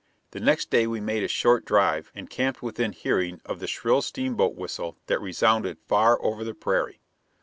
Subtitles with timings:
[0.31, 4.01] The next day we made a short drive, and camped within hearing of the shrill
[4.01, 7.01] steamboat whistle that resounded far over the prairie.